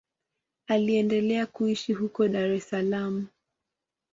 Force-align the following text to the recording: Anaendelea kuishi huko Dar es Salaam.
Anaendelea 0.67 1.45
kuishi 1.45 1.93
huko 1.93 2.27
Dar 2.27 2.45
es 2.51 2.69
Salaam. 2.69 3.27